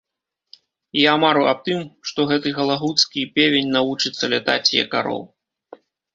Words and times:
Я 0.99 1.11
мару 1.23 1.43
аб 1.49 1.59
тым, 1.67 1.79
што 2.13 2.25
гэты 2.31 2.55
галагуцкі 2.61 3.27
певень 3.37 3.69
навучыцца 3.77 4.33
лятаць, 4.35 4.75
як 4.83 4.89
арол. 5.03 5.23